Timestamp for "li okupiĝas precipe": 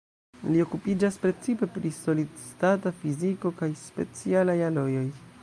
0.53-1.69